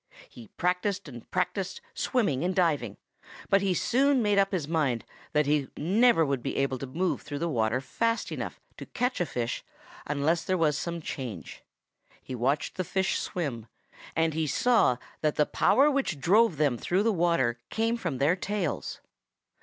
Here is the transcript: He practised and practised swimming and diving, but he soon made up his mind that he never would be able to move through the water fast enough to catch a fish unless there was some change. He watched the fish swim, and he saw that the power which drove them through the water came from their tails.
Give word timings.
He 0.27 0.47
practised 0.57 1.07
and 1.07 1.29
practised 1.29 1.79
swimming 1.93 2.43
and 2.43 2.55
diving, 2.55 2.97
but 3.51 3.61
he 3.61 3.75
soon 3.75 4.23
made 4.23 4.39
up 4.39 4.51
his 4.51 4.67
mind 4.67 5.05
that 5.33 5.45
he 5.45 5.67
never 5.77 6.25
would 6.25 6.41
be 6.41 6.55
able 6.57 6.79
to 6.79 6.87
move 6.87 7.21
through 7.21 7.37
the 7.37 7.47
water 7.47 7.79
fast 7.79 8.31
enough 8.31 8.59
to 8.77 8.87
catch 8.87 9.21
a 9.21 9.27
fish 9.27 9.63
unless 10.07 10.43
there 10.43 10.57
was 10.57 10.75
some 10.75 11.01
change. 11.03 11.61
He 12.19 12.33
watched 12.33 12.77
the 12.77 12.83
fish 12.83 13.19
swim, 13.19 13.67
and 14.15 14.33
he 14.33 14.47
saw 14.47 14.97
that 15.21 15.35
the 15.35 15.45
power 15.45 15.91
which 15.91 16.19
drove 16.19 16.57
them 16.57 16.79
through 16.79 17.03
the 17.03 17.13
water 17.13 17.59
came 17.69 17.95
from 17.95 18.17
their 18.17 18.35
tails. 18.35 19.01